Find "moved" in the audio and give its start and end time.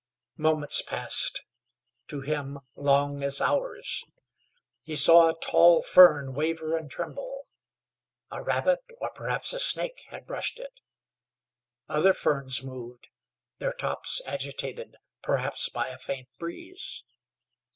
12.63-13.09